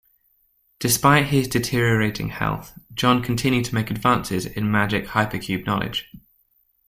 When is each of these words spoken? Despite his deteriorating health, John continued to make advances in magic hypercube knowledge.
Despite 0.79 1.27
his 1.27 1.47
deteriorating 1.47 2.29
health, 2.29 2.73
John 2.95 3.21
continued 3.21 3.65
to 3.65 3.75
make 3.75 3.91
advances 3.91 4.47
in 4.47 4.71
magic 4.71 5.05
hypercube 5.05 5.67
knowledge. 5.67 6.09